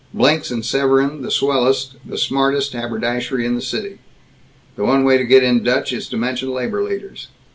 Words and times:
"Blinx 0.15 0.49
and 0.49 0.65
Severan 0.65 1.21
the 1.21 1.29
swellest 1.29 1.93
the 2.03 2.17
smartest 2.17 2.73
haberdashery 2.73 3.45
in 3.45 3.53
the 3.53 3.61
city. 3.61 3.99
"The 4.75 4.83
one 4.83 5.03
way 5.03 5.19
to 5.19 5.25
get 5.25 5.43
in 5.43 5.61
Dutch 5.61 5.93
is 5.93 6.09
to 6.09 6.17
mention 6.17 6.49
labor 6.51 6.81
leaders. 6.83 7.27